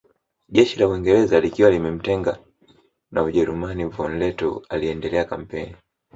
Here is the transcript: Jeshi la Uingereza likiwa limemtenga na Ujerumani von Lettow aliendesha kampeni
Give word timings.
Jeshi 0.47 0.77
la 0.79 0.87
Uingereza 0.87 1.39
likiwa 1.39 1.69
limemtenga 1.71 2.37
na 3.11 3.23
Ujerumani 3.23 3.85
von 3.85 4.19
Lettow 4.19 4.61
aliendesha 4.69 5.25
kampeni 5.25 5.75